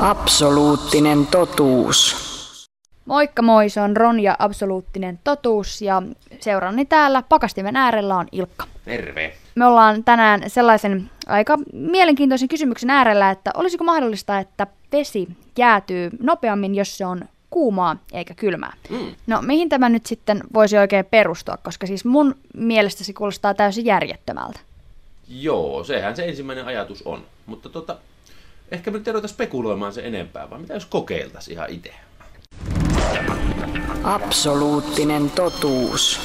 [0.00, 2.16] Absoluuttinen totuus.
[3.04, 6.02] Moikka moi, se on Ronja Absoluuttinen totuus ja
[6.40, 8.66] seurani täällä pakastimen äärellä on Ilkka.
[8.84, 9.32] Terve.
[9.54, 15.28] Me ollaan tänään sellaisen aika mielenkiintoisen kysymyksen äärellä, että olisiko mahdollista, että vesi
[15.58, 18.72] jäätyy nopeammin, jos se on kuumaa eikä kylmää.
[18.90, 19.14] Mm.
[19.26, 23.84] No mihin tämä nyt sitten voisi oikein perustua, koska siis mun mielestä se kuulostaa täysin
[23.84, 24.60] järjettömältä.
[25.28, 27.22] Joo, sehän se ensimmäinen ajatus on.
[27.46, 27.96] Mutta tota,
[28.70, 31.94] ehkä me nyt ei ruveta spekuloimaan se enempää, vaan mitä jos kokeiltaisiin ihan itse?
[34.04, 36.20] Absoluuttinen totuus.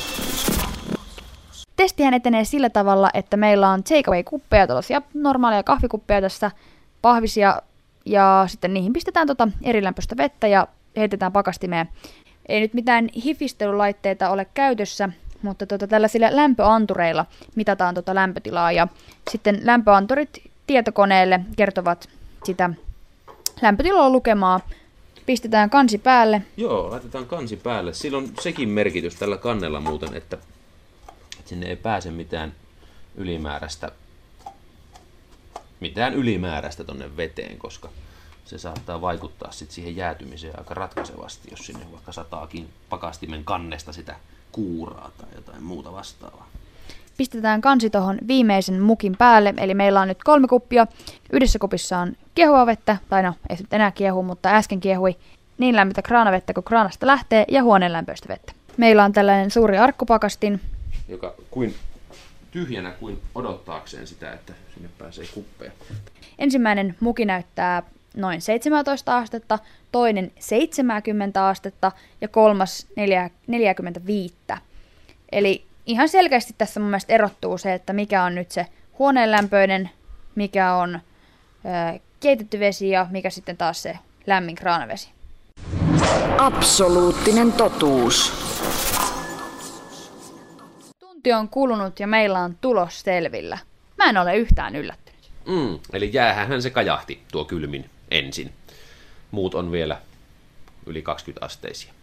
[1.75, 6.51] Testihän etenee sillä tavalla, että meillä on takeaway-kuppeja, tällaisia normaaleja kahvikuppeja tässä,
[7.01, 7.61] pahvisia,
[8.05, 11.89] ja sitten niihin pistetään tota erilämpöistä vettä ja heitetään pakastimeen.
[12.49, 15.09] Ei nyt mitään hifistelylaitteita ole käytössä,
[15.41, 18.87] mutta tota, tällaisilla lämpöantureilla mitataan tota lämpötilaa ja
[19.31, 22.09] sitten lämpöanturit tietokoneelle kertovat
[22.43, 22.69] sitä
[23.61, 24.59] lämpötilaa lukemaa.
[25.25, 26.41] Pistetään kansi päälle.
[26.57, 27.93] Joo, laitetaan kansi päälle.
[27.93, 30.37] Sillä on sekin merkitys tällä kannella muuten, että
[31.45, 32.53] sinne ei pääse mitään
[33.15, 33.91] ylimääräistä
[35.79, 37.89] mitään ylimääräistä tonne veteen, koska
[38.45, 44.15] se saattaa vaikuttaa sit siihen jäätymiseen aika ratkaisevasti, jos sinne vaikka sataakin pakastimen kannesta sitä
[44.51, 46.47] kuuraa tai jotain muuta vastaavaa.
[47.17, 50.87] Pistetään kansi tuohon viimeisen mukin päälle, eli meillä on nyt kolme kuppia.
[51.33, 55.15] Yhdessä kupissa on kiehua vettä, tai no ei se nyt enää kiehu, mutta äsken kiehui
[55.57, 58.53] niin lämmintä kraanavettä kuin kraanasta lähtee ja huoneen lämpöistä vettä.
[58.77, 60.61] Meillä on tällainen suuri arkkupakastin,
[61.07, 61.75] Joka kuin
[62.51, 65.71] tyhjänä kuin odottaakseen sitä, että sinne pääsee kuppeja.
[66.39, 67.83] Ensimmäinen muki näyttää
[68.15, 69.59] noin 17 astetta,
[69.91, 74.35] toinen 70 astetta ja kolmas 4 45.
[75.31, 78.65] Eli ihan selkeästi tässä mun mielestä erottuu se, että mikä on nyt se
[78.99, 79.89] huoneenlämpöinen,
[80.35, 85.09] mikä on ö, keitetty vesi ja mikä sitten taas se lämmin kraanavesi.
[86.37, 88.33] Absoluuttinen totuus.
[90.99, 93.57] Tunti on kulunut ja meillä on tulos selvillä.
[93.97, 95.31] Mä en ole yhtään yllättynyt.
[95.45, 98.53] Mm, eli jäähän se kajahti tuo kylmin ensin.
[99.31, 99.97] Muut on vielä
[100.85, 101.93] yli 20 asteisia.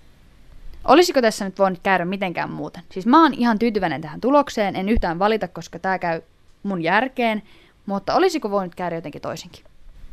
[0.85, 2.83] Olisiko tässä nyt voinut käydä mitenkään muuten?
[2.91, 6.23] Siis mä oon ihan tyytyväinen tähän tulokseen, en yhtään valita, koska tää käy
[6.63, 7.43] mun järkeen,
[7.87, 9.65] mutta olisiko voinut käydä jotenkin toisinkin?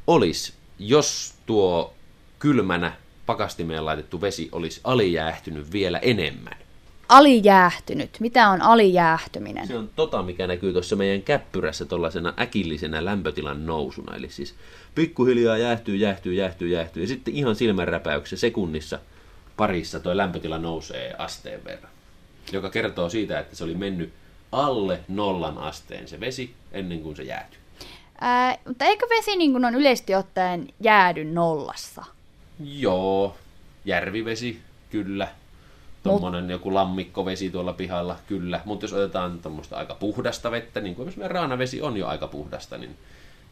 [0.08, 1.94] Olis, jos tuo
[2.40, 2.92] kylmänä
[3.26, 6.56] pakastimeen laitettu vesi olisi alijäähtynyt vielä enemmän.
[7.10, 8.10] Alijäähtynyt.
[8.20, 9.68] Mitä on alijäähtyminen?
[9.68, 14.16] Se on tota, mikä näkyy tuossa meidän käppyrässä tuollaisena äkillisenä lämpötilan nousuna.
[14.16, 14.56] Eli siis
[14.96, 17.04] pikkuhiljaa jäähtyy, jäähtyy, jäähtyy, jäähtyy.
[17.04, 19.00] Ja sitten ihan silmänräpäyksessä sekunnissa
[19.58, 21.92] parissa tuo lämpötila nousee asteen verran.
[22.52, 24.14] Joka kertoo siitä, että se oli mennyt
[24.52, 27.60] alle nollan asteen se vesi ennen kuin se jäätyi.
[28.22, 32.06] Ää, mutta eikö vesi niin kuin on yleisesti ottaen jäädy nollassa?
[32.60, 33.36] Joo,
[33.86, 35.28] järvivesi, kyllä.
[36.04, 38.62] Tuommoinen joku lammikkovesi tuolla pihalla, kyllä.
[38.66, 42.28] Mutta jos otetaan tuommoista aika puhdasta vettä, niin kuin esimerkiksi meidän raanavesi on jo aika
[42.28, 42.98] puhdasta, niin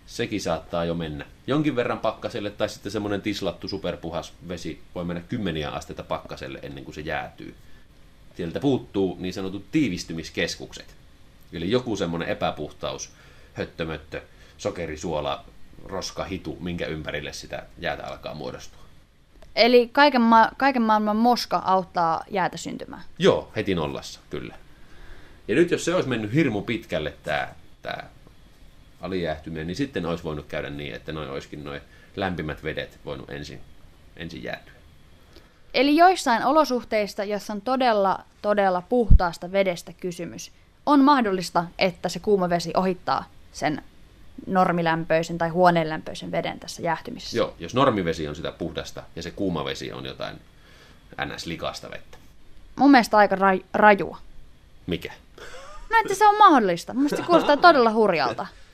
[0.06, 5.22] sekin saattaa jo mennä jonkin verran pakkaselle, tai sitten semmoinen tislattu superpuhas vesi voi mennä
[5.30, 7.56] kymmeniä asteita pakkaselle ennen kuin se jäätyy.
[8.36, 10.96] Sieltä puuttuu niin sanotut tiivistymiskeskukset.
[11.54, 13.10] Eli joku semmoinen epäpuhtaus,
[13.54, 14.22] höttömöttö,
[14.58, 15.46] sokerisuola,
[15.86, 18.80] roska, hitu, minkä ympärille sitä jäätä alkaa muodostua.
[19.56, 23.04] Eli kaiken, ma- kaiken maailman moska auttaa jäätä syntymään.
[23.20, 24.56] Joo, heti nollassa, kyllä.
[25.48, 27.48] Ja nyt jos se olisi mennyt hirmu pitkälle tämä,
[27.82, 28.04] tämä
[29.06, 31.82] alijäähtyminen, niin sitten olisi voinut käydä niin, että noin olisikin noin
[32.16, 33.62] lämpimät vedet voinut ensin,
[34.18, 34.74] ensin jäätyä.
[35.74, 40.52] Eli joissain olosuhteissa, jossa on todella, todella puhtaasta vedestä kysymys,
[40.86, 43.84] on mahdollista, että se kuuma vesi ohittaa sen
[44.48, 47.38] normilämpöisen tai huoneenlämpöisen veden tässä jäähtymisessä.
[47.38, 50.36] Joo, jos normivesi on sitä puhdasta ja se kuuma vesi on jotain
[51.26, 52.18] ns-likasta vettä.
[52.76, 54.18] Mun mielestä aika raj- rajua.
[54.88, 55.14] Mikä?
[55.90, 56.94] No, että se on mahdollista.
[56.94, 58.48] Mun mielestä se kuulostaa todella hurjalta.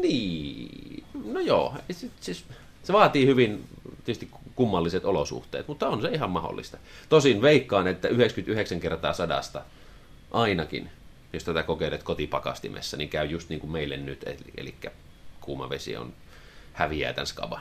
[0.00, 1.74] Niin, no joo,
[2.20, 2.44] siis,
[2.82, 3.64] se vaatii hyvin
[4.04, 6.78] tietysti kummalliset olosuhteet, mutta on se ihan mahdollista.
[7.08, 9.62] Tosin veikkaan, että 99 kertaa sadasta
[10.30, 10.90] ainakin,
[11.32, 14.74] jos tätä kokeilet kotipakastimessa, niin käy just niin kuin meille nyt, eli, eli
[15.40, 16.12] kuuma vesi on
[16.72, 17.60] häviää tämän skaban.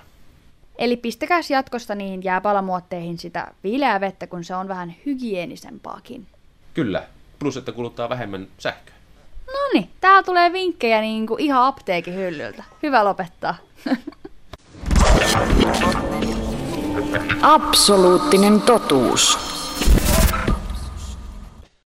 [0.77, 6.27] Eli pistäkääs jatkosta niihin jääpalamuotteihin sitä viileää vettä, kun se on vähän hygienisempaakin.
[6.73, 7.07] Kyllä,
[7.39, 8.95] plus että kuluttaa vähemmän sähköä.
[9.73, 12.63] Niin, täällä tulee vinkkejä niin kuin ihan apteekin hyllyltä.
[12.83, 13.55] Hyvä lopettaa.
[17.41, 19.52] Absoluuttinen totuus.